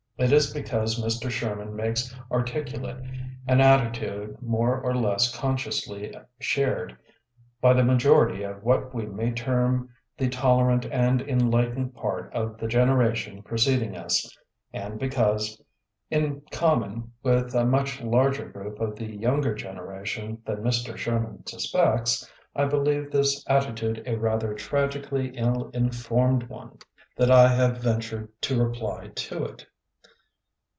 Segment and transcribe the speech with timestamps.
[0.17, 1.31] It is because Mr.
[1.31, 3.03] Sherman makes articulate
[3.47, 6.95] an atti tude more or less consciously shared
[7.59, 12.67] by the majority of what we may term the tolerant and enlightened part of the
[12.67, 14.37] generation preceding us,
[14.71, 15.59] and be cause,
[16.11, 20.95] in common with a much larger group of the younger generation than Mr.
[20.95, 26.77] Sherman suspects, I believe this attitude a rather tragically ill in formed one,
[27.17, 29.65] that I have ventured to reply to it.